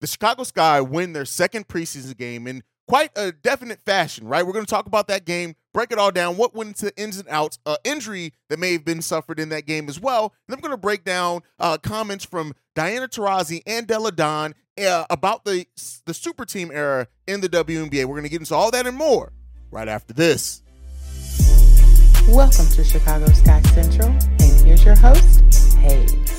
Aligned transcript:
the 0.00 0.06
Chicago 0.06 0.42
Sky 0.44 0.80
win 0.80 1.12
their 1.12 1.24
second 1.24 1.68
preseason 1.68 2.16
game 2.16 2.46
in 2.46 2.62
quite 2.88 3.10
a 3.16 3.30
definite 3.30 3.80
fashion, 3.80 4.26
right? 4.26 4.44
We're 4.44 4.52
going 4.52 4.64
to 4.64 4.70
talk 4.70 4.86
about 4.86 5.06
that 5.08 5.24
game, 5.24 5.54
break 5.72 5.92
it 5.92 5.98
all 5.98 6.10
down, 6.10 6.36
what 6.36 6.54
went 6.54 6.82
into 6.82 6.96
ins 7.00 7.18
and 7.18 7.28
outs, 7.28 7.58
uh, 7.64 7.76
injury 7.84 8.32
that 8.48 8.58
may 8.58 8.72
have 8.72 8.84
been 8.84 9.02
suffered 9.02 9.38
in 9.38 9.50
that 9.50 9.66
game 9.66 9.88
as 9.88 10.00
well. 10.00 10.34
And 10.48 10.54
I'm 10.54 10.60
going 10.60 10.72
to 10.72 10.76
break 10.76 11.04
down 11.04 11.42
uh, 11.58 11.78
comments 11.78 12.24
from 12.24 12.54
Diana 12.74 13.06
Taurasi 13.06 13.62
and 13.66 13.86
Delle 13.86 14.10
Donne 14.10 14.54
uh, 14.80 15.04
about 15.10 15.44
the 15.44 15.66
the 16.06 16.14
super 16.14 16.44
team 16.44 16.70
era 16.72 17.06
in 17.26 17.40
the 17.42 17.48
WNBA. 17.48 18.06
We're 18.06 18.14
going 18.14 18.22
to 18.24 18.28
get 18.28 18.40
into 18.40 18.54
all 18.54 18.70
that 18.70 18.86
and 18.86 18.96
more 18.96 19.32
right 19.70 19.88
after 19.88 20.14
this. 20.14 20.62
Welcome 22.28 22.66
to 22.68 22.84
Chicago 22.84 23.26
Sky 23.26 23.60
Central, 23.74 24.08
and 24.08 24.66
here's 24.66 24.84
your 24.84 24.96
host, 24.96 25.42
Haize. 25.78 26.29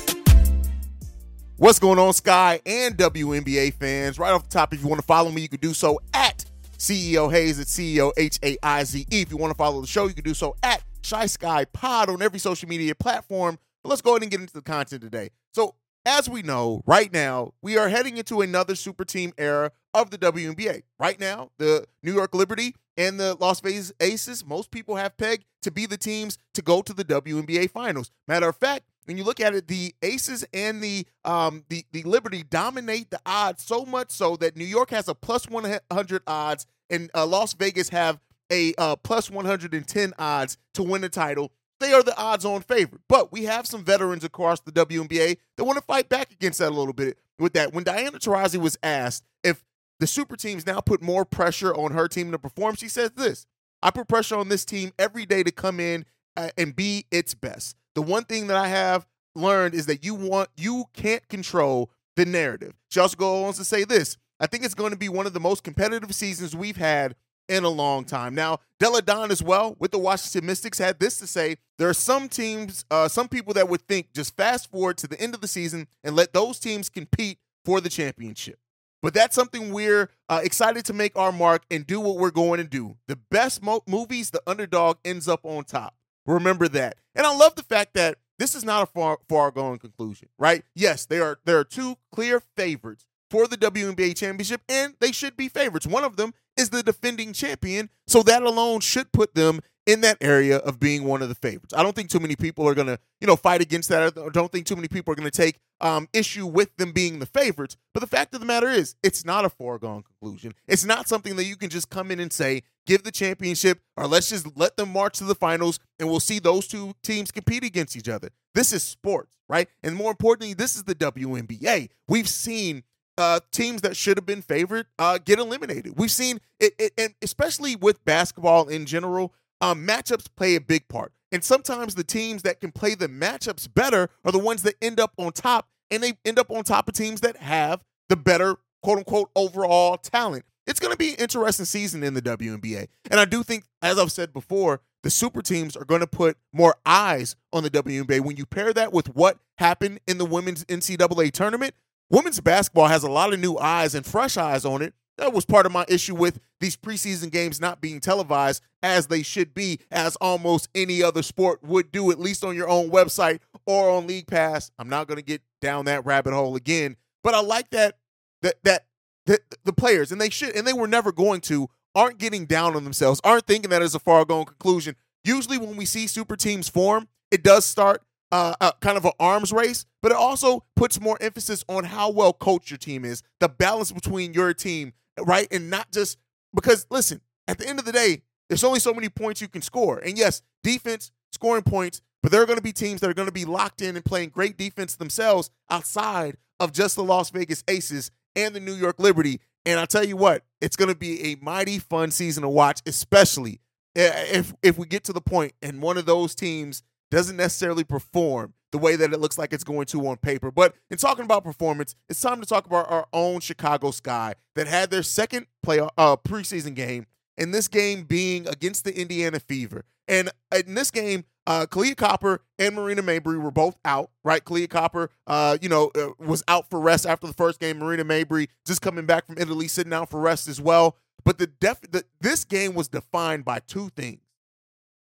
What's 1.62 1.78
going 1.78 2.00
on, 2.00 2.12
Sky 2.12 2.60
and 2.66 2.96
WNBA 2.96 3.74
fans? 3.74 4.18
Right 4.18 4.32
off 4.32 4.42
the 4.42 4.48
top, 4.48 4.74
if 4.74 4.82
you 4.82 4.88
want 4.88 5.00
to 5.00 5.06
follow 5.06 5.30
me, 5.30 5.42
you 5.42 5.48
can 5.48 5.60
do 5.60 5.72
so 5.72 6.00
at 6.12 6.44
CEO 6.76 7.30
Haize 7.30 7.60
at 7.60 7.68
CEO 7.68 8.10
H 8.16 8.40
A 8.42 8.58
I 8.64 8.82
Z 8.82 9.06
E. 9.12 9.22
If 9.22 9.30
you 9.30 9.36
want 9.36 9.52
to 9.52 9.56
follow 9.56 9.80
the 9.80 9.86
show, 9.86 10.08
you 10.08 10.12
can 10.12 10.24
do 10.24 10.34
so 10.34 10.56
at 10.64 10.82
Shy 11.02 11.26
Sky 11.26 11.64
Pod 11.66 12.10
on 12.10 12.20
every 12.20 12.40
social 12.40 12.68
media 12.68 12.96
platform. 12.96 13.60
But 13.84 13.90
let's 13.90 14.02
go 14.02 14.10
ahead 14.10 14.22
and 14.22 14.30
get 14.32 14.40
into 14.40 14.54
the 14.54 14.60
content 14.60 15.02
today. 15.02 15.30
So, 15.54 15.76
as 16.04 16.28
we 16.28 16.42
know, 16.42 16.82
right 16.84 17.12
now, 17.12 17.52
we 17.62 17.78
are 17.78 17.88
heading 17.88 18.16
into 18.16 18.40
another 18.40 18.74
super 18.74 19.04
team 19.04 19.32
era 19.38 19.70
of 19.94 20.10
the 20.10 20.18
WNBA. 20.18 20.82
Right 20.98 21.20
now, 21.20 21.50
the 21.58 21.86
New 22.02 22.12
York 22.12 22.34
Liberty 22.34 22.74
and 22.96 23.20
the 23.20 23.36
Las 23.36 23.60
Vegas 23.60 23.92
Aces, 24.00 24.44
most 24.44 24.72
people 24.72 24.96
have 24.96 25.16
pegged 25.16 25.44
to 25.62 25.70
be 25.70 25.86
the 25.86 25.96
teams 25.96 26.38
to 26.54 26.62
go 26.62 26.82
to 26.82 26.92
the 26.92 27.04
WNBA 27.04 27.70
finals. 27.70 28.10
Matter 28.26 28.48
of 28.48 28.56
fact, 28.56 28.82
when 29.04 29.16
you 29.16 29.24
look 29.24 29.40
at 29.40 29.54
it, 29.54 29.68
the 29.68 29.94
Aces 30.02 30.44
and 30.52 30.82
the 30.82 31.06
um 31.24 31.64
the 31.68 31.84
the 31.92 32.02
Liberty 32.02 32.42
dominate 32.42 33.10
the 33.10 33.20
odds 33.26 33.64
so 33.64 33.84
much 33.84 34.10
so 34.10 34.36
that 34.36 34.56
New 34.56 34.64
York 34.64 34.90
has 34.90 35.08
a 35.08 35.14
plus 35.14 35.48
one 35.48 35.78
hundred 35.90 36.22
odds 36.26 36.66
and 36.90 37.10
uh, 37.14 37.26
Las 37.26 37.54
Vegas 37.54 37.88
have 37.88 38.20
a 38.50 38.74
uh, 38.78 38.96
plus 38.96 39.30
one 39.30 39.44
hundred 39.44 39.74
and 39.74 39.86
ten 39.86 40.12
odds 40.18 40.58
to 40.74 40.82
win 40.82 41.00
the 41.00 41.08
title. 41.08 41.52
They 41.80 41.92
are 41.92 42.02
the 42.04 42.16
odds-on 42.16 42.60
favorite, 42.62 43.02
but 43.08 43.32
we 43.32 43.42
have 43.44 43.66
some 43.66 43.84
veterans 43.84 44.22
across 44.22 44.60
the 44.60 44.70
WNBA 44.70 45.38
that 45.56 45.64
want 45.64 45.78
to 45.78 45.84
fight 45.84 46.08
back 46.08 46.30
against 46.30 46.60
that 46.60 46.68
a 46.68 46.76
little 46.76 46.92
bit. 46.92 47.18
With 47.40 47.54
that, 47.54 47.72
when 47.72 47.82
Diana 47.82 48.20
Taurasi 48.20 48.58
was 48.58 48.78
asked 48.84 49.24
if 49.42 49.64
the 49.98 50.06
super 50.06 50.36
teams 50.36 50.64
now 50.64 50.80
put 50.80 51.02
more 51.02 51.24
pressure 51.24 51.74
on 51.74 51.90
her 51.90 52.06
team 52.06 52.30
to 52.30 52.38
perform, 52.38 52.76
she 52.76 52.88
says 52.88 53.10
this: 53.16 53.46
"I 53.82 53.90
put 53.90 54.06
pressure 54.06 54.36
on 54.36 54.48
this 54.48 54.64
team 54.64 54.92
every 54.96 55.26
day 55.26 55.42
to 55.42 55.50
come 55.50 55.80
in 55.80 56.04
uh, 56.36 56.50
and 56.56 56.76
be 56.76 57.06
its 57.10 57.34
best." 57.34 57.76
The 57.94 58.02
one 58.02 58.24
thing 58.24 58.46
that 58.48 58.56
I 58.56 58.68
have 58.68 59.06
learned 59.34 59.74
is 59.74 59.86
that 59.86 60.04
you 60.04 60.14
want 60.14 60.48
you 60.56 60.86
can't 60.92 61.26
control 61.28 61.90
the 62.16 62.26
narrative. 62.26 62.74
She 62.90 63.00
also 63.00 63.16
goes 63.16 63.46
on 63.46 63.52
to 63.54 63.64
say 63.64 63.84
this. 63.84 64.16
I 64.40 64.46
think 64.46 64.64
it's 64.64 64.74
going 64.74 64.90
to 64.90 64.98
be 64.98 65.08
one 65.08 65.26
of 65.26 65.32
the 65.32 65.40
most 65.40 65.62
competitive 65.62 66.14
seasons 66.14 66.54
we've 66.56 66.76
had 66.76 67.14
in 67.48 67.64
a 67.64 67.68
long 67.68 68.04
time. 68.04 68.34
Now, 68.34 68.58
Delle 68.78 69.00
Donne 69.00 69.30
as 69.30 69.42
well 69.42 69.76
with 69.78 69.90
the 69.90 69.98
Washington 69.98 70.46
Mystics 70.46 70.78
had 70.78 70.98
this 70.98 71.18
to 71.18 71.26
say. 71.26 71.56
There 71.78 71.88
are 71.88 71.94
some 71.94 72.28
teams, 72.28 72.84
uh, 72.90 73.08
some 73.08 73.28
people 73.28 73.54
that 73.54 73.68
would 73.68 73.82
think 73.82 74.12
just 74.12 74.36
fast 74.36 74.70
forward 74.70 74.98
to 74.98 75.06
the 75.06 75.20
end 75.20 75.34
of 75.34 75.40
the 75.40 75.48
season 75.48 75.86
and 76.02 76.16
let 76.16 76.32
those 76.32 76.58
teams 76.58 76.88
compete 76.88 77.38
for 77.64 77.80
the 77.80 77.88
championship. 77.88 78.58
But 79.02 79.14
that's 79.14 79.34
something 79.34 79.72
we're 79.72 80.10
uh, 80.28 80.40
excited 80.44 80.84
to 80.86 80.92
make 80.92 81.16
our 81.16 81.32
mark 81.32 81.64
and 81.70 81.86
do 81.86 81.98
what 82.00 82.18
we're 82.18 82.30
going 82.30 82.58
to 82.58 82.64
do. 82.64 82.96
The 83.08 83.16
best 83.16 83.62
mo- 83.62 83.82
movies, 83.86 84.30
the 84.30 84.42
underdog 84.46 84.98
ends 85.04 85.28
up 85.28 85.40
on 85.44 85.64
top. 85.64 85.94
Remember 86.26 86.68
that. 86.68 86.96
And 87.14 87.26
I 87.26 87.34
love 87.34 87.54
the 87.54 87.62
fact 87.62 87.94
that 87.94 88.18
this 88.38 88.54
is 88.54 88.64
not 88.64 88.82
a 88.82 88.86
far 88.86 89.18
far 89.28 89.50
going 89.50 89.78
conclusion, 89.78 90.28
right? 90.38 90.64
Yes, 90.74 91.06
they 91.06 91.20
are 91.20 91.38
there 91.44 91.58
are 91.58 91.64
two 91.64 91.96
clear 92.12 92.40
favorites 92.56 93.04
for 93.30 93.46
the 93.46 93.56
WNBA 93.56 94.16
championship, 94.16 94.60
and 94.68 94.94
they 95.00 95.12
should 95.12 95.36
be 95.36 95.48
favorites. 95.48 95.86
One 95.86 96.04
of 96.04 96.16
them 96.16 96.34
is 96.56 96.70
the 96.70 96.82
defending 96.82 97.32
champion, 97.32 97.88
so 98.06 98.22
that 98.24 98.42
alone 98.42 98.80
should 98.80 99.12
put 99.12 99.34
them 99.34 99.60
in 99.86 100.00
that 100.02 100.18
area 100.20 100.58
of 100.58 100.78
being 100.78 101.04
one 101.04 101.22
of 101.22 101.28
the 101.28 101.34
favorites. 101.34 101.74
I 101.74 101.82
don't 101.82 101.94
think 101.94 102.10
too 102.10 102.20
many 102.20 102.36
people 102.36 102.68
are 102.68 102.74
to, 102.74 102.98
you 103.20 103.26
know, 103.26 103.36
fight 103.36 103.60
against 103.60 103.88
that. 103.88 104.16
I 104.18 104.28
don't 104.28 104.52
think 104.52 104.66
too 104.66 104.76
many 104.76 104.88
people 104.88 105.12
are 105.12 105.16
to 105.16 105.30
take 105.30 105.58
um, 105.82 106.08
issue 106.12 106.46
with 106.46 106.74
them 106.76 106.92
being 106.92 107.18
the 107.18 107.26
favorites. 107.26 107.76
But 107.92 108.00
the 108.00 108.06
fact 108.06 108.34
of 108.34 108.40
the 108.40 108.46
matter 108.46 108.68
is, 108.68 108.94
it's 109.02 109.24
not 109.24 109.44
a 109.44 109.50
foregone 109.50 110.02
conclusion. 110.02 110.54
It's 110.66 110.84
not 110.84 111.08
something 111.08 111.36
that 111.36 111.44
you 111.44 111.56
can 111.56 111.68
just 111.68 111.90
come 111.90 112.10
in 112.10 112.20
and 112.20 112.32
say, 112.32 112.62
give 112.86 113.02
the 113.02 113.10
championship, 113.10 113.80
or 113.96 114.06
let's 114.06 114.30
just 114.30 114.56
let 114.56 114.76
them 114.76 114.92
march 114.92 115.18
to 115.18 115.24
the 115.24 115.34
finals 115.34 115.78
and 115.98 116.08
we'll 116.08 116.20
see 116.20 116.38
those 116.38 116.66
two 116.66 116.94
teams 117.02 117.30
compete 117.30 117.64
against 117.64 117.96
each 117.96 118.08
other. 118.08 118.30
This 118.54 118.72
is 118.72 118.82
sports, 118.82 119.36
right? 119.48 119.68
And 119.82 119.96
more 119.96 120.10
importantly, 120.10 120.54
this 120.54 120.76
is 120.76 120.84
the 120.84 120.94
WNBA. 120.94 121.88
We've 122.08 122.28
seen 122.28 122.84
uh, 123.18 123.40
teams 123.50 123.82
that 123.82 123.96
should 123.96 124.16
have 124.16 124.26
been 124.26 124.42
favored 124.42 124.86
uh, 124.98 125.18
get 125.18 125.38
eliminated. 125.38 125.98
We've 125.98 126.10
seen 126.10 126.40
it, 126.60 126.74
it, 126.78 126.92
and 126.96 127.14
especially 127.22 127.76
with 127.76 128.04
basketball 128.04 128.68
in 128.68 128.86
general, 128.86 129.34
um, 129.60 129.86
matchups 129.86 130.26
play 130.34 130.54
a 130.54 130.60
big 130.60 130.88
part. 130.88 131.12
And 131.30 131.42
sometimes 131.42 131.94
the 131.94 132.04
teams 132.04 132.42
that 132.42 132.60
can 132.60 132.72
play 132.72 132.94
the 132.94 133.08
matchups 133.08 133.72
better 133.72 134.10
are 134.24 134.32
the 134.32 134.38
ones 134.38 134.62
that 134.64 134.74
end 134.82 135.00
up 135.00 135.12
on 135.16 135.32
top, 135.32 135.68
and 135.92 136.02
they 136.02 136.14
end 136.24 136.38
up 136.38 136.50
on 136.50 136.64
top 136.64 136.88
of 136.88 136.94
teams 136.94 137.20
that 137.20 137.36
have 137.36 137.84
the 138.08 138.16
better 138.16 138.56
quote 138.82 138.98
unquote 138.98 139.30
overall 139.36 139.96
talent. 139.98 140.44
It's 140.66 140.80
going 140.80 140.92
to 140.92 140.98
be 140.98 141.10
an 141.10 141.16
interesting 141.16 141.66
season 141.66 142.02
in 142.02 142.14
the 142.14 142.22
WNBA. 142.22 142.88
And 143.10 143.20
I 143.20 143.24
do 143.24 143.42
think, 143.42 143.64
as 143.82 143.98
I've 143.98 144.12
said 144.12 144.32
before, 144.32 144.80
the 145.02 145.10
super 145.10 145.42
teams 145.42 145.76
are 145.76 145.84
going 145.84 146.00
to 146.00 146.06
put 146.06 146.36
more 146.52 146.76
eyes 146.86 147.36
on 147.52 147.62
the 147.64 147.70
WNBA. 147.70 148.20
When 148.20 148.36
you 148.36 148.46
pair 148.46 148.72
that 148.72 148.92
with 148.92 149.14
what 149.14 149.38
happened 149.58 150.00
in 150.06 150.18
the 150.18 150.24
women's 150.24 150.64
NCAA 150.64 151.32
tournament, 151.32 151.74
women's 152.10 152.40
basketball 152.40 152.86
has 152.86 153.02
a 153.02 153.10
lot 153.10 153.34
of 153.34 153.40
new 153.40 153.58
eyes 153.58 153.94
and 153.94 154.06
fresh 154.06 154.36
eyes 154.36 154.64
on 154.64 154.82
it 154.82 154.94
that 155.18 155.32
was 155.32 155.44
part 155.44 155.66
of 155.66 155.72
my 155.72 155.84
issue 155.88 156.14
with 156.14 156.40
these 156.60 156.76
preseason 156.76 157.30
games 157.30 157.60
not 157.60 157.80
being 157.80 158.00
televised 158.00 158.62
as 158.82 159.06
they 159.06 159.22
should 159.22 159.54
be, 159.54 159.78
as 159.90 160.16
almost 160.16 160.68
any 160.74 161.02
other 161.02 161.22
sport 161.22 161.62
would 161.62 161.92
do, 161.92 162.10
at 162.10 162.18
least 162.18 162.44
on 162.44 162.56
your 162.56 162.68
own 162.68 162.90
website 162.90 163.40
or 163.66 163.90
on 163.90 164.06
League 164.06 164.26
Pass. 164.26 164.70
I'm 164.78 164.88
not 164.88 165.06
going 165.06 165.18
to 165.18 165.24
get 165.24 165.42
down 165.60 165.84
that 165.86 166.04
rabbit 166.04 166.32
hole 166.32 166.56
again, 166.56 166.96
but 167.22 167.34
I 167.34 167.40
like 167.40 167.70
that 167.70 167.98
that 168.42 168.56
that 168.64 168.86
the, 169.26 169.38
the 169.64 169.72
players 169.72 170.12
and 170.12 170.20
they 170.20 170.30
should 170.30 170.56
and 170.56 170.66
they 170.66 170.72
were 170.72 170.88
never 170.88 171.12
going 171.12 171.40
to 171.42 171.68
aren't 171.94 172.18
getting 172.18 172.46
down 172.46 172.74
on 172.74 172.84
themselves, 172.84 173.20
aren't 173.22 173.46
thinking 173.46 173.70
that 173.70 173.82
as 173.82 173.94
a 173.94 173.98
far 173.98 174.24
gone 174.24 174.44
conclusion. 174.44 174.96
Usually, 175.24 175.58
when 175.58 175.76
we 175.76 175.84
see 175.84 176.06
super 176.06 176.36
teams 176.36 176.68
form, 176.68 177.08
it 177.30 177.44
does 177.44 177.64
start 177.64 178.02
uh, 178.32 178.54
uh, 178.60 178.72
kind 178.80 178.96
of 178.96 179.04
an 179.04 179.12
arms 179.20 179.52
race, 179.52 179.84
but 180.00 180.10
it 180.10 180.16
also 180.16 180.64
puts 180.74 181.00
more 181.00 181.18
emphasis 181.20 181.64
on 181.68 181.84
how 181.84 182.10
well 182.10 182.32
coached 182.32 182.70
your 182.70 182.78
team 182.78 183.04
is, 183.04 183.22
the 183.40 183.48
balance 183.48 183.92
between 183.92 184.34
your 184.34 184.52
team 184.54 184.94
right? 185.20 185.48
And 185.50 185.70
not 185.70 185.90
just 185.92 186.18
because, 186.54 186.86
listen, 186.90 187.20
at 187.48 187.58
the 187.58 187.68
end 187.68 187.78
of 187.78 187.84
the 187.84 187.92
day, 187.92 188.22
there's 188.48 188.64
only 188.64 188.80
so 188.80 188.92
many 188.92 189.08
points 189.08 189.40
you 189.40 189.48
can 189.48 189.62
score. 189.62 189.98
And 189.98 190.16
yes, 190.16 190.42
defense, 190.62 191.10
scoring 191.32 191.62
points, 191.62 192.02
but 192.22 192.30
there 192.30 192.42
are 192.42 192.46
going 192.46 192.58
to 192.58 192.62
be 192.62 192.72
teams 192.72 193.00
that 193.00 193.10
are 193.10 193.14
going 193.14 193.28
to 193.28 193.32
be 193.32 193.44
locked 193.44 193.82
in 193.82 193.96
and 193.96 194.04
playing 194.04 194.30
great 194.30 194.56
defense 194.56 194.96
themselves 194.96 195.50
outside 195.70 196.36
of 196.60 196.72
just 196.72 196.96
the 196.96 197.04
Las 197.04 197.30
Vegas 197.30 197.64
Aces 197.68 198.10
and 198.36 198.54
the 198.54 198.60
New 198.60 198.74
York 198.74 198.98
Liberty. 198.98 199.40
And 199.66 199.78
I 199.78 199.86
tell 199.86 200.04
you 200.04 200.16
what, 200.16 200.44
it's 200.60 200.76
going 200.76 200.88
to 200.88 200.96
be 200.96 201.32
a 201.32 201.36
mighty 201.40 201.78
fun 201.78 202.10
season 202.10 202.42
to 202.42 202.48
watch, 202.48 202.80
especially 202.86 203.60
if 203.94 204.54
if 204.62 204.78
we 204.78 204.86
get 204.86 205.04
to 205.04 205.12
the 205.12 205.20
point 205.20 205.52
and 205.60 205.82
one 205.82 205.98
of 205.98 206.06
those 206.06 206.34
teams 206.34 206.82
doesn't 207.10 207.36
necessarily 207.36 207.84
perform 207.84 208.54
the 208.70 208.78
way 208.78 208.96
that 208.96 209.12
it 209.12 209.20
looks 209.20 209.36
like 209.36 209.52
it's 209.52 209.64
going 209.64 209.84
to 209.84 210.06
on 210.06 210.16
paper. 210.16 210.50
But 210.50 210.74
in 210.90 210.96
talking 210.96 211.26
about 211.26 211.44
performance, 211.44 211.94
it's 212.08 212.20
time 212.20 212.40
to 212.40 212.46
talk 212.46 212.64
about 212.66 212.90
our 212.90 213.06
own 213.12 213.40
Chicago 213.40 213.90
Sky 213.90 214.34
that 214.56 214.66
had 214.66 214.90
their 214.90 215.02
second 215.02 215.46
play 215.62 215.78
uh, 215.78 216.16
preseason 216.16 216.74
game, 216.74 217.06
and 217.36 217.52
this 217.52 217.68
game 217.68 218.04
being 218.04 218.48
against 218.48 218.84
the 218.84 218.98
Indiana 218.98 219.40
Fever. 219.40 219.84
And 220.08 220.30
in 220.66 220.74
this 220.74 220.90
game, 220.90 221.24
uh, 221.46 221.66
Kahleah 221.66 221.96
Copper 221.96 222.42
and 222.58 222.74
Marina 222.74 223.02
Mabrey 223.02 223.40
were 223.40 223.50
both 223.50 223.76
out, 223.84 224.10
right? 224.24 224.44
Kahleah 224.44 224.70
Copper, 224.70 225.10
uh, 225.26 225.58
you 225.60 225.68
know, 225.68 225.90
uh, 225.94 226.10
was 226.18 226.42
out 226.48 226.70
for 226.70 226.80
rest 226.80 227.06
after 227.06 227.26
the 227.26 227.32
first 227.32 227.60
game. 227.60 227.78
Marina 227.78 228.04
Mabrey 228.04 228.48
just 228.66 228.82
coming 228.82 229.06
back 229.06 229.26
from 229.26 229.38
Italy, 229.38 229.68
sitting 229.68 229.92
out 229.92 230.10
for 230.10 230.20
rest 230.20 230.48
as 230.48 230.60
well. 230.60 230.96
But 231.24 231.38
the 231.38 231.46
def- 231.46 231.90
the, 231.90 232.04
this 232.20 232.44
game 232.44 232.74
was 232.74 232.88
defined 232.88 233.44
by 233.44 233.60
two 233.60 233.90
things: 233.90 234.20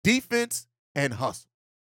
defense 0.04 0.68
and 0.96 1.14
hustle. 1.14 1.50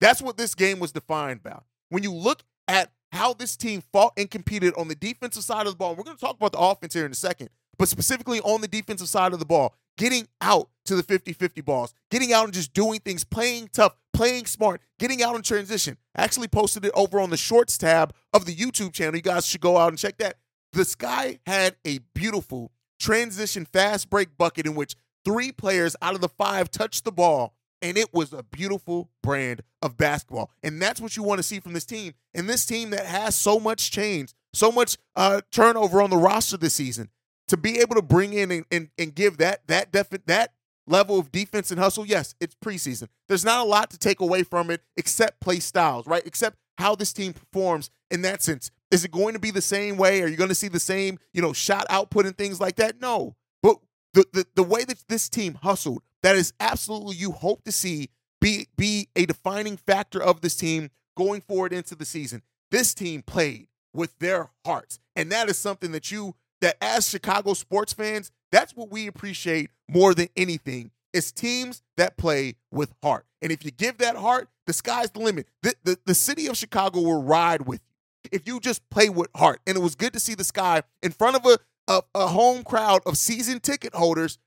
That's 0.00 0.20
what 0.20 0.36
this 0.36 0.54
game 0.54 0.80
was 0.80 0.92
defined 0.92 1.42
by. 1.42 1.60
When 1.88 2.02
you 2.02 2.12
look 2.12 2.42
at 2.66 2.90
how 3.12 3.34
this 3.34 3.56
team 3.56 3.82
fought 3.92 4.12
and 4.16 4.30
competed 4.30 4.74
on 4.74 4.88
the 4.88 4.94
defensive 4.94 5.44
side 5.44 5.66
of 5.66 5.74
the 5.74 5.76
ball, 5.76 5.94
we're 5.94 6.04
going 6.04 6.16
to 6.16 6.20
talk 6.20 6.36
about 6.36 6.52
the 6.52 6.58
offense 6.58 6.94
here 6.94 7.06
in 7.06 7.12
a 7.12 7.16
second, 7.16 7.50
but 7.78 7.88
specifically 7.88 8.40
on 8.40 8.60
the 8.60 8.68
defensive 8.68 9.08
side 9.08 9.32
of 9.32 9.38
the 9.38 9.44
ball, 9.44 9.74
getting 9.98 10.28
out 10.40 10.68
to 10.84 10.96
the 10.96 11.02
50 11.02 11.32
50 11.32 11.60
balls, 11.60 11.94
getting 12.10 12.32
out 12.32 12.44
and 12.44 12.54
just 12.54 12.72
doing 12.72 13.00
things, 13.00 13.24
playing 13.24 13.68
tough, 13.72 13.96
playing 14.12 14.46
smart, 14.46 14.80
getting 14.98 15.22
out 15.22 15.36
in 15.36 15.42
transition. 15.42 15.96
I 16.14 16.22
actually 16.24 16.48
posted 16.48 16.84
it 16.84 16.92
over 16.94 17.20
on 17.20 17.30
the 17.30 17.36
shorts 17.36 17.78
tab 17.78 18.14
of 18.32 18.44
the 18.44 18.54
YouTube 18.54 18.92
channel. 18.92 19.16
You 19.16 19.22
guys 19.22 19.46
should 19.46 19.60
go 19.60 19.76
out 19.76 19.88
and 19.88 19.98
check 19.98 20.18
that. 20.18 20.36
The 20.72 20.84
Sky 20.84 21.38
had 21.46 21.76
a 21.86 21.98
beautiful 22.14 22.72
transition 22.98 23.64
fast 23.66 24.08
break 24.08 24.36
bucket 24.38 24.66
in 24.66 24.74
which 24.74 24.94
three 25.24 25.52
players 25.52 25.96
out 26.00 26.14
of 26.14 26.20
the 26.20 26.28
five 26.28 26.70
touched 26.70 27.04
the 27.04 27.12
ball 27.12 27.54
and 27.82 27.98
it 27.98 28.14
was 28.14 28.32
a 28.32 28.44
beautiful 28.44 29.10
brand 29.22 29.62
of 29.82 29.96
basketball. 29.96 30.50
And 30.62 30.80
that's 30.80 31.00
what 31.00 31.16
you 31.16 31.22
want 31.24 31.40
to 31.40 31.42
see 31.42 31.58
from 31.60 31.72
this 31.72 31.84
team. 31.84 32.14
And 32.32 32.48
this 32.48 32.64
team 32.64 32.90
that 32.90 33.04
has 33.04 33.34
so 33.34 33.58
much 33.58 33.90
change, 33.90 34.32
so 34.54 34.70
much 34.70 34.96
uh, 35.16 35.40
turnover 35.50 36.00
on 36.00 36.10
the 36.10 36.16
roster 36.16 36.56
this 36.56 36.74
season. 36.74 37.10
To 37.48 37.56
be 37.56 37.80
able 37.80 37.96
to 37.96 38.02
bring 38.02 38.32
in 38.32 38.50
and, 38.50 38.64
and, 38.70 38.88
and 38.98 39.14
give 39.14 39.36
that 39.38 39.66
that 39.66 39.92
defi- 39.92 40.22
that 40.26 40.52
level 40.86 41.18
of 41.18 41.30
defense 41.30 41.70
and 41.70 41.78
hustle, 41.78 42.06
yes, 42.06 42.34
it's 42.40 42.54
preseason. 42.54 43.08
There's 43.28 43.44
not 43.44 43.60
a 43.60 43.68
lot 43.68 43.90
to 43.90 43.98
take 43.98 44.20
away 44.20 44.42
from 44.42 44.70
it 44.70 44.82
except 44.96 45.40
play 45.40 45.60
styles, 45.60 46.06
right? 46.06 46.22
Except 46.24 46.56
how 46.78 46.94
this 46.94 47.12
team 47.12 47.32
performs 47.32 47.90
in 48.10 48.22
that 48.22 48.42
sense. 48.42 48.70
Is 48.90 49.04
it 49.04 49.10
going 49.10 49.34
to 49.34 49.40
be 49.40 49.50
the 49.50 49.62
same 49.62 49.96
way? 49.96 50.22
Are 50.22 50.28
you 50.28 50.36
going 50.36 50.48
to 50.48 50.54
see 50.54 50.68
the 50.68 50.80
same, 50.80 51.18
you 51.32 51.42
know, 51.42 51.52
shot 51.52 51.86
output 51.90 52.26
and 52.26 52.36
things 52.36 52.60
like 52.60 52.76
that? 52.76 53.00
No. 53.00 53.36
But 53.62 53.76
the 54.14 54.24
the, 54.32 54.46
the 54.54 54.62
way 54.62 54.84
that 54.84 55.04
this 55.08 55.28
team 55.28 55.58
hustled, 55.62 56.02
that 56.22 56.36
is 56.36 56.52
absolutely 56.60 57.16
you 57.16 57.32
hope 57.32 57.64
to 57.64 57.72
see 57.72 58.08
be 58.40 58.66
be 58.76 59.08
a 59.14 59.26
defining 59.26 59.76
factor 59.76 60.22
of 60.22 60.40
this 60.40 60.56
team 60.56 60.90
going 61.16 61.40
forward 61.40 61.72
into 61.72 61.94
the 61.94 62.04
season. 62.04 62.42
This 62.70 62.94
team 62.94 63.22
played 63.22 63.68
with 63.94 64.18
their 64.18 64.50
hearts. 64.64 64.98
And 65.14 65.30
that 65.32 65.48
is 65.48 65.58
something 65.58 65.92
that 65.92 66.10
you 66.10 66.34
that 66.62 66.76
as 66.80 67.08
Chicago 67.08 67.52
sports 67.52 67.92
fans, 67.92 68.30
that's 68.50 68.74
what 68.74 68.90
we 68.90 69.06
appreciate 69.06 69.70
more 69.88 70.14
than 70.14 70.28
anything. 70.36 70.90
It's 71.12 71.30
teams 71.30 71.82
that 71.98 72.16
play 72.16 72.54
with 72.70 72.94
heart. 73.02 73.26
And 73.42 73.52
if 73.52 73.64
you 73.64 73.70
give 73.70 73.98
that 73.98 74.16
heart, 74.16 74.48
the 74.66 74.72
sky's 74.72 75.10
the 75.10 75.20
limit. 75.20 75.48
The, 75.62 75.74
the, 75.84 75.98
the 76.06 76.14
city 76.14 76.46
of 76.46 76.56
Chicago 76.56 77.00
will 77.00 77.22
ride 77.22 77.66
with 77.66 77.80
you 78.24 78.30
if 78.32 78.46
you 78.46 78.60
just 78.60 78.88
play 78.88 79.08
with 79.08 79.28
heart. 79.36 79.60
And 79.66 79.76
it 79.76 79.80
was 79.80 79.94
good 79.94 80.12
to 80.14 80.20
see 80.20 80.34
the 80.34 80.44
sky 80.44 80.82
in 81.02 81.10
front 81.12 81.36
of 81.36 81.44
a, 81.44 81.58
a, 81.92 82.02
a 82.14 82.26
home 82.28 82.62
crowd 82.62 83.02
of 83.04 83.18
season 83.18 83.60
ticket 83.60 83.94
holders 83.94 84.38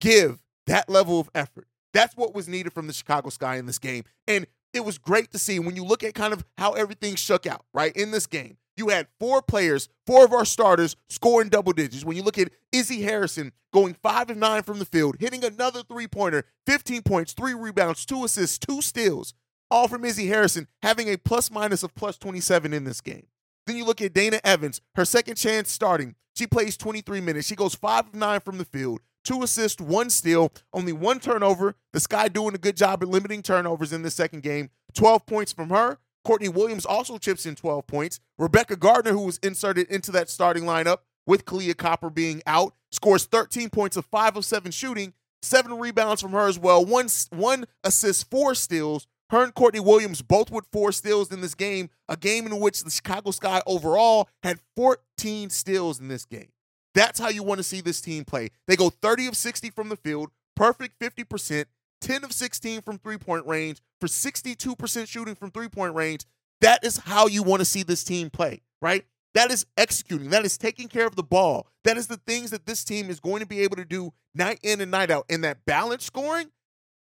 give 0.00 0.40
that 0.66 0.88
level 0.88 1.20
of 1.20 1.28
effort. 1.34 1.66
That's 1.92 2.16
what 2.16 2.34
was 2.34 2.48
needed 2.48 2.72
from 2.72 2.86
the 2.86 2.92
Chicago 2.92 3.28
Sky 3.30 3.56
in 3.56 3.66
this 3.66 3.78
game. 3.78 4.04
And 4.26 4.46
it 4.72 4.84
was 4.84 4.98
great 4.98 5.30
to 5.32 5.38
see 5.38 5.58
when 5.58 5.76
you 5.76 5.84
look 5.84 6.02
at 6.02 6.14
kind 6.14 6.32
of 6.32 6.44
how 6.58 6.72
everything 6.72 7.14
shook 7.14 7.46
out, 7.46 7.64
right, 7.72 7.94
in 7.96 8.10
this 8.10 8.26
game. 8.26 8.56
You 8.76 8.88
had 8.88 9.06
four 9.20 9.40
players, 9.40 9.88
four 10.06 10.24
of 10.24 10.32
our 10.32 10.44
starters 10.44 10.96
scoring 11.08 11.48
double 11.48 11.72
digits. 11.72 12.04
When 12.04 12.16
you 12.16 12.22
look 12.22 12.38
at 12.38 12.50
Izzy 12.72 13.02
Harrison 13.02 13.52
going 13.72 13.94
five 13.94 14.30
of 14.30 14.36
nine 14.36 14.62
from 14.62 14.78
the 14.78 14.84
field, 14.84 15.16
hitting 15.20 15.44
another 15.44 15.82
three 15.82 16.08
pointer, 16.08 16.44
15 16.66 17.02
points, 17.02 17.32
three 17.32 17.54
rebounds, 17.54 18.04
two 18.04 18.24
assists, 18.24 18.58
two 18.58 18.82
steals, 18.82 19.34
all 19.70 19.88
from 19.88 20.04
Izzy 20.04 20.26
Harrison, 20.26 20.66
having 20.82 21.08
a 21.08 21.16
plus 21.16 21.50
minus 21.50 21.82
of 21.82 21.94
plus 21.94 22.18
27 22.18 22.72
in 22.72 22.84
this 22.84 23.00
game. 23.00 23.26
Then 23.66 23.76
you 23.76 23.84
look 23.84 24.02
at 24.02 24.12
Dana 24.12 24.40
Evans, 24.44 24.80
her 24.96 25.04
second 25.04 25.36
chance 25.36 25.70
starting. 25.70 26.16
She 26.36 26.46
plays 26.46 26.76
23 26.76 27.20
minutes. 27.20 27.46
She 27.46 27.54
goes 27.54 27.74
five 27.74 28.08
of 28.08 28.14
nine 28.14 28.40
from 28.40 28.58
the 28.58 28.64
field, 28.64 29.00
two 29.22 29.42
assists, 29.42 29.80
one 29.80 30.10
steal, 30.10 30.52
only 30.72 30.92
one 30.92 31.20
turnover. 31.20 31.76
The 31.92 32.00
Sky 32.00 32.28
doing 32.28 32.54
a 32.54 32.58
good 32.58 32.76
job 32.76 33.02
at 33.02 33.08
limiting 33.08 33.42
turnovers 33.42 33.92
in 33.92 34.02
the 34.02 34.10
second 34.10 34.42
game. 34.42 34.70
12 34.94 35.26
points 35.26 35.52
from 35.52 35.70
her. 35.70 35.98
Courtney 36.24 36.48
Williams 36.48 36.86
also 36.86 37.18
chips 37.18 37.46
in 37.46 37.54
12 37.54 37.86
points. 37.86 38.18
Rebekah 38.38 38.76
Gardner, 38.76 39.12
who 39.12 39.26
was 39.26 39.38
inserted 39.38 39.88
into 39.88 40.10
that 40.12 40.30
starting 40.30 40.64
lineup 40.64 40.98
with 41.26 41.44
Kahleah 41.44 41.76
Copper 41.76 42.10
being 42.10 42.42
out, 42.46 42.74
scores 42.90 43.26
13 43.26 43.70
points 43.70 43.96
of 43.96 44.06
5 44.06 44.38
of 44.38 44.44
7 44.44 44.72
shooting, 44.72 45.12
7 45.42 45.78
rebounds 45.78 46.22
from 46.22 46.32
her 46.32 46.48
as 46.48 46.58
well, 46.58 46.84
one, 46.84 47.08
one 47.30 47.66
assist, 47.84 48.30
4 48.30 48.54
steals. 48.54 49.06
Her 49.30 49.42
and 49.42 49.54
Courtney 49.54 49.80
Williams 49.80 50.22
both 50.22 50.50
with 50.50 50.66
4 50.72 50.92
steals 50.92 51.32
in 51.32 51.40
this 51.40 51.54
game, 51.54 51.90
a 52.08 52.16
game 52.16 52.46
in 52.46 52.60
which 52.60 52.82
the 52.82 52.90
Chicago 52.90 53.30
Sky 53.30 53.62
overall 53.66 54.28
had 54.42 54.60
14 54.76 55.50
steals 55.50 56.00
in 56.00 56.08
this 56.08 56.24
game. 56.24 56.48
That's 56.94 57.18
how 57.18 57.28
you 57.28 57.42
want 57.42 57.58
to 57.58 57.64
see 57.64 57.80
this 57.80 58.00
team 58.00 58.24
play. 58.24 58.50
They 58.68 58.76
go 58.76 58.90
30 58.90 59.26
of 59.26 59.36
60 59.36 59.70
from 59.70 59.88
the 59.88 59.96
field, 59.96 60.30
perfect 60.54 60.98
50%, 61.00 61.64
10 62.04 62.22
of 62.22 62.32
16 62.32 62.82
from 62.82 62.98
three 62.98 63.16
point 63.16 63.46
range 63.46 63.80
for 64.00 64.06
62% 64.06 65.08
shooting 65.08 65.34
from 65.34 65.50
three 65.50 65.68
point 65.68 65.94
range. 65.94 66.24
That 66.60 66.84
is 66.84 66.98
how 66.98 67.26
you 67.26 67.42
want 67.42 67.60
to 67.60 67.64
see 67.64 67.82
this 67.82 68.04
team 68.04 68.30
play, 68.30 68.60
right? 68.80 69.04
That 69.32 69.50
is 69.50 69.66
executing. 69.76 70.30
That 70.30 70.44
is 70.44 70.56
taking 70.56 70.88
care 70.88 71.06
of 71.06 71.16
the 71.16 71.22
ball. 71.22 71.66
That 71.82 71.96
is 71.96 72.06
the 72.06 72.18
things 72.18 72.50
that 72.50 72.66
this 72.66 72.84
team 72.84 73.10
is 73.10 73.20
going 73.20 73.40
to 73.40 73.46
be 73.46 73.60
able 73.60 73.76
to 73.76 73.84
do 73.84 74.12
night 74.34 74.60
in 74.62 74.80
and 74.80 74.90
night 74.90 75.10
out. 75.10 75.24
And 75.28 75.42
that 75.44 75.64
balance 75.64 76.04
scoring, 76.04 76.50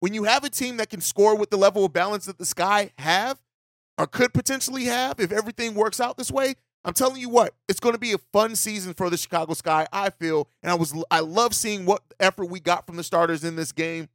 when 0.01 0.15
you 0.15 0.25
have 0.25 0.45
a 0.45 0.51
team 0.51 0.79
that 0.79 0.91
can 0.91 1.01
score 1.01 1.37
with 1.37 1.51
the 1.51 1.57
level 1.57 1.85
of 1.85 1.93
balance 1.93 2.25
that 2.25 2.39
the 2.39 2.47
Sky 2.47 2.91
have 2.99 3.39
or 3.99 4.07
could 4.07 4.35
potentially 4.35 4.85
have 4.87 5.21
if 5.21 5.31
everything 5.31 5.75
works 5.75 6.01
out 6.01 6.17
this 6.17 6.31
way, 6.31 6.55
I'm 6.85 6.95
telling 6.95 7.21
you 7.21 7.29
what, 7.29 7.55
it's 7.69 7.81
going 7.81 7.95
to 7.95 7.99
be 8.01 8.13
a 8.13 8.19
fun 8.33 8.57
season 8.57 8.95
for 8.95 9.11
the 9.11 9.17
Chicago 9.17 9.55
Sky, 9.55 9.87
I 9.93 10.11
feel. 10.11 10.49
And 10.63 10.71
I 10.71 10.75
was 10.75 10.95
I 11.11 11.21
love 11.21 11.55
seeing 11.55 11.85
what 11.85 12.03
effort 12.19 12.47
we 12.47 12.61
got 12.61 12.87
from 12.87 12.97
the 12.97 13.05
starters 13.05 13.45
in 13.45 13.57
this 13.57 13.73
game. 13.73 14.09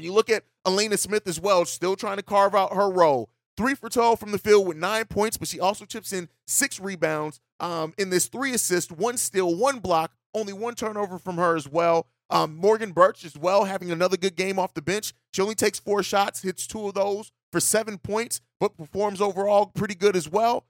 When 0.00 0.06
you 0.06 0.14
look 0.14 0.30
at 0.30 0.44
Alanna 0.66 0.98
Smith 0.98 1.28
as 1.28 1.38
well, 1.38 1.66
still 1.66 1.94
trying 1.94 2.16
to 2.16 2.22
carve 2.22 2.54
out 2.54 2.72
her 2.72 2.88
role. 2.88 3.28
Three 3.58 3.74
for 3.74 3.90
12 3.90 4.18
from 4.18 4.32
the 4.32 4.38
field 4.38 4.66
with 4.66 4.78
nine 4.78 5.04
points, 5.04 5.36
but 5.36 5.46
she 5.46 5.60
also 5.60 5.84
chips 5.84 6.10
in 6.10 6.30
six 6.46 6.80
rebounds 6.80 7.38
um, 7.60 7.92
in 7.98 8.08
this 8.08 8.26
three 8.26 8.54
assist, 8.54 8.90
one 8.90 9.18
steal, 9.18 9.54
one 9.54 9.78
block, 9.78 10.12
only 10.34 10.54
one 10.54 10.74
turnover 10.74 11.18
from 11.18 11.36
her 11.36 11.54
as 11.54 11.68
well. 11.68 12.06
Um, 12.30 12.56
Morgan 12.56 12.94
Bertsch 12.94 13.26
as 13.26 13.36
well, 13.36 13.64
having 13.64 13.90
another 13.90 14.16
good 14.16 14.36
game 14.36 14.58
off 14.58 14.72
the 14.72 14.80
bench. 14.80 15.12
She 15.34 15.42
only 15.42 15.54
takes 15.54 15.78
four 15.78 16.02
shots, 16.02 16.40
hits 16.40 16.66
two 16.66 16.88
of 16.88 16.94
those 16.94 17.30
for 17.52 17.60
seven 17.60 17.98
points, 17.98 18.40
but 18.58 18.78
performs 18.78 19.20
overall 19.20 19.66
pretty 19.66 19.94
good 19.94 20.16
as 20.16 20.30
well. 20.30 20.64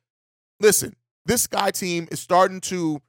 Listen, 0.59 0.97
this 1.25 1.43
Sky 1.43 1.71
team 1.71 2.09
is 2.11 2.19
starting 2.19 2.61
to 2.63 3.01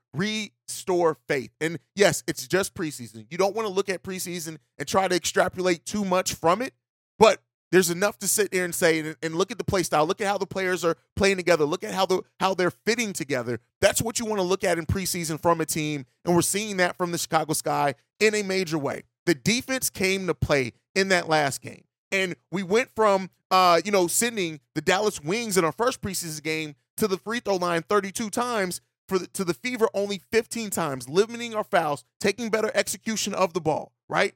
restore 0.71 1.18
faith. 1.27 1.51
And 1.59 1.79
yes, 1.95 2.23
it's 2.27 2.47
just 2.47 2.73
preseason. 2.73 3.25
You 3.29 3.38
don't 3.38 3.56
want 3.56 3.68
to 3.68 3.73
look 3.73 3.89
at 3.89 4.03
preseason 4.03 4.57
and 4.77 4.88
try 4.88 5.07
to 5.07 5.15
extrapolate 5.15 5.85
too 5.85 6.06
much 6.06 6.33
from 6.33 6.62
it, 6.62 6.73
but 7.19 7.41
there's 7.71 7.89
enough 7.89 8.18
to 8.19 8.27
sit 8.27 8.51
there 8.51 8.65
and 8.65 8.75
say 8.75 9.15
and, 9.21 9.35
look 9.35 9.51
at 9.51 9.57
the 9.57 9.63
play 9.63 9.83
style. 9.83 10.06
Look 10.06 10.19
at 10.19 10.27
how 10.27 10.38
the 10.38 10.45
players 10.45 10.83
are 10.83 10.97
playing 11.15 11.38
together. 11.38 11.63
Look 11.63 11.83
at 11.83 11.94
how 11.94 12.06
the 12.06 12.21
how 12.39 12.53
they're 12.53 12.71
fitting 12.71 13.13
together. 13.13 13.59
That's 13.79 14.01
what 14.01 14.19
you 14.19 14.25
want 14.25 14.39
to 14.39 14.45
look 14.45 14.63
at 14.63 14.77
in 14.77 14.85
preseason 14.85 15.41
from 15.41 15.62
a 15.62 15.65
team, 15.65 16.06
and 16.25 16.35
we're 16.35 16.41
seeing 16.41 16.77
that 16.77 16.97
from 16.97 17.12
the 17.12 17.18
Chicago 17.18 17.53
Sky 17.53 17.95
in 18.19 18.35
a 18.35 18.44
major 18.44 18.77
way. 18.77 19.03
The 19.25 19.35
defense 19.35 19.89
came 19.89 20.27
to 20.27 20.33
play 20.33 20.73
in 20.95 21.07
that 21.09 21.29
last 21.29 21.62
game, 21.62 21.85
and 22.12 22.35
we 22.51 22.62
went 22.62 22.89
from 22.94 23.29
uh, 23.51 23.79
you 23.85 23.91
know 23.91 24.07
sending 24.07 24.59
the 24.75 24.81
Dallas 24.81 25.21
Wings 25.21 25.57
in 25.57 25.63
our 25.63 25.71
first 25.71 26.01
preseason 26.01 26.44
game 26.44 26.75
to 26.97 27.07
the 27.07 27.18
free 27.18 27.39
throw 27.39 27.56
line 27.56 27.83
32 27.83 28.29
times 28.29 28.81
for 29.07 29.19
the, 29.19 29.27
to 29.27 29.44
the 29.44 29.53
Fever 29.53 29.89
only 29.94 30.21
15 30.31 30.69
times, 30.69 31.09
limiting 31.09 31.56
our 31.56 31.63
fouls, 31.63 32.03
taking 32.19 32.50
better 32.50 32.71
execution 32.74 33.33
of 33.33 33.53
the 33.53 33.62
ball, 33.62 33.92
right? 34.09 34.33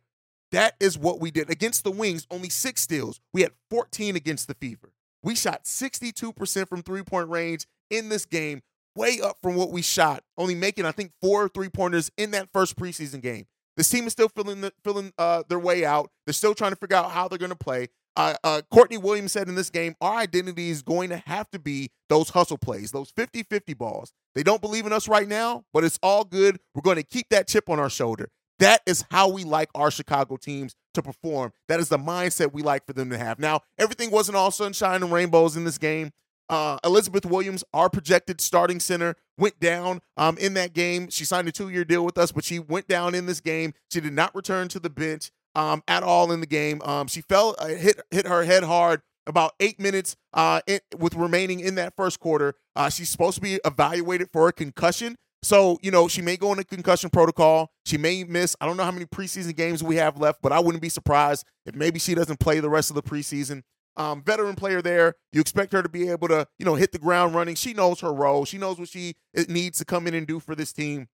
That 0.51 0.75
is 0.79 0.97
what 0.97 1.19
we 1.19 1.31
did. 1.31 1.49
Against 1.49 1.83
the 1.83 1.91
Wings, 1.91 2.27
only 2.31 2.49
six 2.49 2.81
steals. 2.81 3.19
We 3.33 3.41
had 3.41 3.51
14 3.69 4.15
against 4.15 4.47
the 4.47 4.53
Fever. 4.53 4.93
We 5.23 5.35
shot 5.35 5.63
62% 5.63 6.69
from 6.69 6.83
three 6.83 7.01
point 7.01 7.29
range 7.29 7.65
in 7.89 8.09
this 8.09 8.25
game, 8.25 8.61
way 8.95 9.19
up 9.21 9.37
from 9.41 9.55
what 9.55 9.71
we 9.71 9.81
shot, 9.81 10.23
only 10.37 10.55
making, 10.55 10.85
I 10.85 10.91
think, 10.91 11.11
four 11.21 11.49
three 11.49 11.69
pointers 11.69 12.11
in 12.17 12.31
that 12.31 12.49
first 12.53 12.77
preseason 12.77 13.21
game. 13.21 13.45
This 13.75 13.89
team 13.89 14.07
is 14.07 14.13
still 14.13 14.29
filling, 14.29 14.61
the, 14.61 15.11
uh, 15.17 15.43
their 15.49 15.59
way 15.59 15.83
out. 15.83 16.11
They're 16.25 16.33
still 16.33 16.53
trying 16.53 16.71
to 16.71 16.77
figure 16.77 16.95
out 16.95 17.11
how 17.11 17.27
they're 17.27 17.37
going 17.37 17.49
to 17.49 17.57
play. 17.57 17.89
Uh, 18.15 18.35
uh, 18.43 18.61
Courtney 18.71 18.97
Williams 18.97 19.31
said 19.33 19.49
in 19.49 19.55
this 19.55 19.69
game, 19.69 19.95
our 19.99 20.17
identity 20.17 20.69
is 20.69 20.81
going 20.81 21.09
to 21.09 21.17
have 21.17 21.49
to 21.51 21.59
be 21.59 21.89
those 22.09 22.29
hustle 22.29 22.57
plays, 22.57 22.91
those 22.91 23.11
50 23.11 23.43
50 23.43 23.73
balls. 23.73 24.13
They 24.35 24.43
don't 24.43 24.61
believe 24.61 24.85
in 24.85 24.93
us 24.93 25.07
right 25.07 25.27
now, 25.27 25.65
but 25.73 25.83
it's 25.83 25.99
all 26.01 26.23
good. 26.23 26.59
We're 26.73 26.81
going 26.81 26.97
to 26.97 27.03
keep 27.03 27.29
that 27.29 27.47
chip 27.47 27.69
on 27.69 27.79
our 27.79 27.89
shoulder. 27.89 28.29
That 28.59 28.81
is 28.85 29.03
how 29.11 29.27
we 29.29 29.43
like 29.43 29.69
our 29.75 29.91
Chicago 29.91 30.37
teams 30.37 30.75
to 30.93 31.01
perform. 31.01 31.51
That 31.67 31.79
is 31.79 31.89
the 31.89 31.97
mindset 31.97 32.53
we 32.53 32.61
like 32.61 32.85
for 32.85 32.93
them 32.93 33.09
to 33.09 33.17
have. 33.17 33.37
Now, 33.37 33.61
everything 33.77 34.11
wasn't 34.11 34.37
all 34.37 34.51
sunshine 34.51 35.03
and 35.03 35.11
rainbows 35.11 35.57
in 35.57 35.65
this 35.65 35.77
game. 35.77 36.11
Uh, 36.47 36.77
Elizabeth 36.85 37.25
Williams, 37.25 37.63
our 37.73 37.89
projected 37.89 38.39
starting 38.39 38.79
center, 38.79 39.15
went 39.37 39.59
down 39.59 39.99
um, 40.15 40.37
in 40.37 40.53
that 40.53 40.73
game. 40.73 41.09
She 41.09 41.25
signed 41.25 41.47
a 41.47 41.51
two 41.51 41.69
year 41.69 41.83
deal 41.83 42.05
with 42.05 42.17
us, 42.17 42.31
but 42.31 42.43
she 42.43 42.59
went 42.59 42.87
down 42.87 43.15
in 43.15 43.25
this 43.25 43.41
game. 43.41 43.73
She 43.91 43.99
did 43.99 44.13
not 44.13 44.33
return 44.35 44.67
to 44.69 44.79
the 44.79 44.89
bench 44.89 45.31
um, 45.55 45.83
at 45.87 46.03
all 46.03 46.31
in 46.31 46.41
the 46.41 46.47
game. 46.47 46.81
Um, 46.83 47.07
she 47.07 47.21
fell, 47.21 47.55
uh, 47.57 47.67
hit 47.67 47.99
hit 48.11 48.27
her 48.27 48.43
head 48.43 48.63
hard 48.63 49.01
about 49.27 49.53
eight 49.59 49.79
minutes 49.79 50.15
uh, 50.33 50.61
in, 50.67 50.79
with 50.97 51.15
remaining 51.15 51.59
in 51.59 51.75
that 51.75 51.95
first 51.95 52.19
quarter. 52.19 52.55
Uh, 52.75 52.89
she's 52.89 53.09
supposed 53.09 53.35
to 53.35 53.41
be 53.41 53.59
evaluated 53.65 54.29
for 54.31 54.47
a 54.47 54.53
concussion. 54.53 55.15
So, 55.41 55.77
you 55.81 55.91
know, 55.91 56.07
she 56.07 56.21
may 56.21 56.37
go 56.37 56.51
into 56.51 56.63
concussion 56.63 57.09
protocol. 57.11 57.69
She 57.85 57.97
may 57.97 58.23
miss, 58.23 58.55
I 58.59 58.65
don't 58.65 58.77
know 58.77 58.83
how 58.83 58.91
many 58.91 59.05
preseason 59.05 59.55
games 59.55 59.83
we 59.83 59.95
have 59.97 60.19
left, 60.19 60.41
but 60.41 60.51
I 60.51 60.59
wouldn't 60.59 60.81
be 60.81 60.89
surprised 60.89 61.45
if 61.65 61.75
maybe 61.75 61.99
she 61.99 62.15
doesn't 62.15 62.39
play 62.39 62.59
the 62.59 62.69
rest 62.69 62.89
of 62.89 62.95
the 62.95 63.03
preseason. 63.03 63.61
Um, 63.95 64.23
veteran 64.23 64.55
player 64.55 64.81
there. 64.81 65.13
You 65.31 65.41
expect 65.41 65.71
her 65.73 65.83
to 65.83 65.87
be 65.87 66.09
able 66.09 66.27
to, 66.29 66.47
you 66.57 66.65
know, 66.65 66.75
hit 66.75 66.91
the 66.91 66.99
ground 66.99 67.35
running. 67.35 67.55
She 67.55 67.73
knows 67.73 68.01
her 68.01 68.11
role. 68.11 68.43
She 68.45 68.57
knows 68.57 68.79
what 68.79 68.89
she 68.89 69.15
needs 69.47 69.77
to 69.77 69.85
come 69.85 70.07
in 70.07 70.15
and 70.15 70.25
do 70.25 70.39
for 70.39 70.55
this 70.55 70.73
team. 70.73 71.07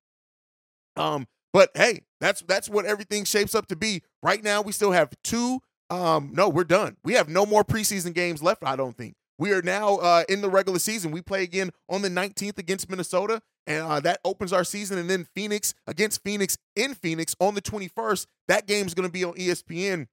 Um, 0.96 1.28
but 1.54 1.72
hey, 1.76 2.02
that's 2.20 2.42
that's 2.42 2.70
what 2.70 2.86
everything 2.86 3.26
shapes 3.26 3.56
up 3.56 3.68
to 3.68 3.76
be. 3.76 4.02
Right 4.24 4.44
now, 4.44 4.62
we 4.62 4.72
still 4.72 4.92
have 4.92 5.12
two. 5.24 5.60
Um, 5.90 6.32
no, 6.34 6.48
we're 6.48 6.64
done. 6.64 6.98
We 7.04 7.14
have 7.14 7.28
no 7.28 7.46
more 7.46 7.64
preseason 7.64 8.14
games 8.14 8.42
left. 8.42 8.64
I 8.64 8.76
don't 8.76 8.96
think 8.96 9.16
we 9.42 9.54
are 9.54 9.64
now 9.64 9.96
uh, 9.96 10.24
in 10.30 10.42
the 10.42 10.50
regular 10.50 10.78
season. 10.78 11.10
We 11.10 11.24
play 11.24 11.42
again 11.42 11.72
on 11.90 12.04
the 12.04 12.10
19th 12.10 12.60
against 12.60 12.92
Minnesota, 12.92 13.42
and 13.66 13.84
uh, 13.84 14.00
that 14.02 14.20
opens 14.24 14.54
our 14.54 14.64
season. 14.64 15.00
And 15.00 15.10
then 15.10 15.26
Phoenix 15.34 15.74
against 15.88 16.24
Phoenix 16.24 16.60
in 16.76 16.94
Phoenix 16.94 17.36
on 17.40 17.56
the 17.56 17.62
21st. 17.62 18.28
That 18.48 18.68
game 18.68 18.86
is 18.86 18.94
going 18.94 19.10
to 19.10 19.12
be 19.12 19.24
on 19.24 19.34
ESPN. 19.34 20.06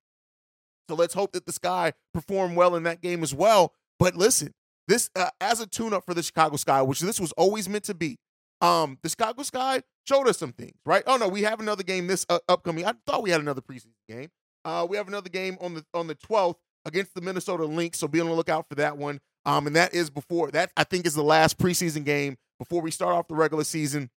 So 0.89 0.95
let's 0.95 1.13
hope 1.13 1.33
that 1.33 1.45
the 1.45 1.53
Sky 1.53 1.93
perform 2.15 2.55
well 2.55 2.75
in 2.75 2.85
that 2.85 3.03
game 3.03 3.23
as 3.23 3.35
well. 3.35 3.75
But 3.99 4.17
listen, 4.17 4.55
this 4.87 5.11
uh, 5.15 5.29
as 5.43 5.61
a 5.61 5.67
tune-up 5.67 6.07
for 6.07 6.15
the 6.15 6.23
Chicago 6.23 6.57
Sky, 6.57 6.81
which 6.81 7.01
this 7.01 7.21
was 7.21 7.33
always 7.33 7.69
meant 7.69 7.85
to 7.85 7.95
be. 7.95 8.19
Um, 8.63 8.99
the 9.03 9.11
Chicago 9.11 9.43
Sky 9.43 9.83
showed 10.09 10.27
us 10.27 10.39
some 10.39 10.53
things, 10.53 10.77
right? 10.87 11.03
Oh 11.07 11.17
no, 11.17 11.29
we 11.29 11.43
have 11.43 11.61
another 11.61 11.83
game 11.83 12.07
this 12.07 12.25
uh, 12.29 12.39
upcoming. 12.49 12.85
I 12.87 12.95
thought 13.07 13.23
we 13.23 13.31
had 13.31 13.41
another 13.41 13.61
preseason 13.61 13.93
game. 14.09 14.31
Uh, 14.65 14.87
we 14.89 14.97
have 14.97 15.09
another 15.09 15.29
game 15.29 15.59
on 15.61 15.75
the 15.75 15.85
on 15.95 16.07
the 16.07 16.15
12th 16.15 16.57
against 16.85 17.15
the 17.15 17.21
Minnesota 17.21 17.65
Lynx, 17.65 17.99
so 17.99 18.09
be 18.09 18.21
on 18.21 18.27
the 18.27 18.33
lookout 18.33 18.69
for 18.69 18.75
that 18.77 18.97
one. 18.97 19.21
Um, 19.45 19.67
and 19.67 19.77
that 19.77 19.95
is 19.95 20.11
before 20.11 20.51
that 20.51 20.71
I 20.77 20.85
think 20.85 21.07
is 21.07 21.15
the 21.15 21.23
last 21.23 21.59
preseason 21.59 22.05
game 22.05 22.37
before 22.59 22.83
we 22.83 22.91
start 22.91 23.15
off 23.15 23.29
the 23.29 23.35
regular 23.35 23.65
season 23.65 24.11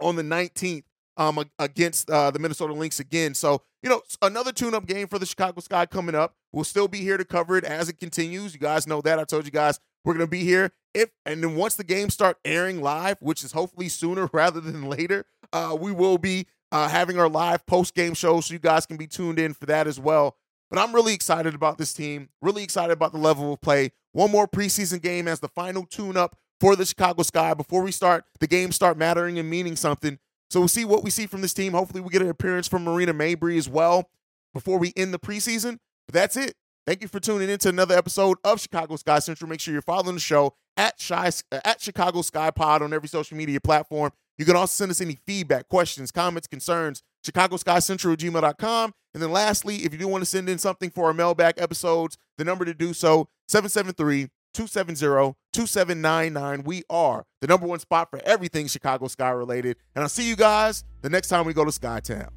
on 0.00 0.16
the 0.16 0.22
19th 0.22 0.84
um, 1.16 1.44
against 1.58 2.10
uh, 2.10 2.30
the 2.30 2.38
Minnesota 2.38 2.72
Lynx 2.72 2.98
again. 2.98 3.34
So, 3.34 3.62
you 3.82 3.88
know, 3.88 4.02
another 4.22 4.52
tune 4.52 4.74
up 4.74 4.86
game 4.86 5.06
for 5.06 5.18
the 5.18 5.26
Chicago 5.26 5.60
Sky 5.60 5.86
coming 5.86 6.14
up. 6.14 6.34
We'll 6.52 6.64
still 6.64 6.88
be 6.88 7.00
here 7.00 7.16
to 7.16 7.24
cover 7.24 7.56
it 7.56 7.64
as 7.64 7.88
it 7.88 7.98
continues. 7.98 8.54
You 8.54 8.60
guys 8.60 8.86
know 8.86 9.00
that. 9.02 9.18
I 9.18 9.24
told 9.24 9.44
you 9.44 9.52
guys 9.52 9.78
we're 10.04 10.14
going 10.14 10.26
to 10.26 10.30
be 10.30 10.44
here. 10.44 10.72
If 10.94 11.10
and 11.26 11.42
then 11.42 11.56
once 11.56 11.74
the 11.74 11.84
games 11.84 12.14
start 12.14 12.38
airing 12.44 12.80
live, 12.80 13.18
which 13.20 13.44
is 13.44 13.52
hopefully 13.52 13.88
sooner 13.88 14.28
rather 14.32 14.60
than 14.60 14.84
later, 14.84 15.26
uh, 15.52 15.76
we 15.78 15.92
will 15.92 16.18
be 16.18 16.46
uh, 16.72 16.88
having 16.88 17.18
our 17.18 17.28
live 17.28 17.66
post 17.66 17.94
game 17.94 18.14
show, 18.14 18.40
so 18.40 18.52
you 18.52 18.58
guys 18.58 18.86
can 18.86 18.96
be 18.96 19.06
tuned 19.06 19.38
in 19.38 19.54
for 19.54 19.66
that 19.66 19.86
as 19.86 19.98
well. 20.00 20.36
But 20.70 20.78
I'm 20.78 20.94
really 20.94 21.14
excited 21.14 21.54
about 21.54 21.78
this 21.78 21.92
team. 21.92 22.30
Really 22.40 22.62
excited 22.64 22.92
about 22.92 23.12
the 23.12 23.18
level 23.18 23.52
of 23.52 23.60
play. 23.60 23.92
One 24.12 24.30
more 24.30 24.48
preseason 24.48 25.02
game 25.02 25.28
as 25.28 25.40
the 25.40 25.48
final 25.48 25.84
tune 25.84 26.16
up 26.16 26.36
for 26.60 26.74
the 26.76 26.84
Chicago 26.84 27.22
Sky 27.22 27.54
before 27.54 27.82
we 27.82 27.92
start 27.92 28.24
the 28.40 28.46
games 28.46 28.74
start 28.74 28.96
mattering 28.96 29.38
and 29.38 29.50
meaning 29.50 29.76
something. 29.76 30.18
So 30.50 30.60
we'll 30.60 30.68
see 30.68 30.84
what 30.84 31.02
we 31.02 31.10
see 31.10 31.26
from 31.26 31.40
this 31.42 31.54
team. 31.54 31.72
Hopefully, 31.72 32.00
we 32.00 32.10
get 32.10 32.22
an 32.22 32.28
appearance 32.28 32.68
from 32.68 32.84
Marina 32.84 33.12
Mabrey 33.12 33.58
as 33.58 33.68
well 33.68 34.10
before 34.52 34.78
we 34.78 34.92
end 34.96 35.12
the 35.12 35.18
preseason. 35.18 35.78
But 36.06 36.14
that's 36.14 36.36
it. 36.36 36.54
Thank 36.86 37.02
you 37.02 37.08
for 37.08 37.18
tuning 37.18 37.48
in 37.48 37.58
to 37.60 37.70
another 37.70 37.96
episode 37.96 38.38
of 38.44 38.60
Chicago 38.60 38.96
Sky 38.96 39.18
Central. 39.18 39.48
Make 39.48 39.60
sure 39.60 39.72
you're 39.72 39.82
following 39.82 40.14
the 40.14 40.20
show 40.20 40.54
at 40.76 41.00
Shy, 41.00 41.30
at 41.52 41.80
Chicago 41.80 42.22
Sky 42.22 42.50
Pod 42.50 42.82
on 42.82 42.92
every 42.92 43.08
social 43.08 43.36
media 43.36 43.60
platform. 43.60 44.12
You 44.38 44.44
can 44.44 44.56
also 44.56 44.72
send 44.72 44.90
us 44.90 45.00
any 45.00 45.18
feedback, 45.26 45.68
questions, 45.68 46.10
comments, 46.10 46.48
concerns, 46.48 47.02
Chicago 47.24 47.56
Sky 47.56 47.78
Central 47.78 48.14
at 48.14 48.18
gmail.com. 48.18 48.92
And 49.14 49.22
then 49.22 49.30
lastly, 49.30 49.76
if 49.76 49.92
you 49.92 49.98
do 49.98 50.08
want 50.08 50.22
to 50.22 50.26
send 50.26 50.48
in 50.48 50.58
something 50.58 50.90
for 50.90 51.06
our 51.06 51.14
mailbag 51.14 51.54
episodes, 51.58 52.18
the 52.36 52.44
number 52.44 52.64
to 52.64 52.74
do 52.74 52.92
so, 52.92 53.28
773 53.48 54.28
270 54.52 55.34
2799. 55.52 56.64
We 56.64 56.82
are 56.90 57.24
the 57.40 57.46
number 57.46 57.66
one 57.66 57.78
spot 57.78 58.10
for 58.10 58.20
everything 58.24 58.66
Chicago 58.66 59.06
Sky 59.06 59.30
related. 59.30 59.76
And 59.94 60.02
I'll 60.02 60.08
see 60.08 60.28
you 60.28 60.36
guys 60.36 60.84
the 61.02 61.10
next 61.10 61.28
time 61.28 61.46
we 61.46 61.52
go 61.52 61.64
to 61.64 61.70
Skytown. 61.70 62.28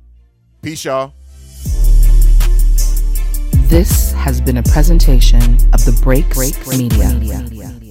Peace, 0.61 0.85
y'all. 0.85 1.13
This 3.67 4.13
has 4.13 4.39
been 4.39 4.57
a 4.57 4.63
presentation 4.63 5.41
of 5.73 5.83
the 5.83 5.99
Break 6.01 6.29
Break 6.29 6.55
Media. 6.67 7.09
Media. 7.09 7.86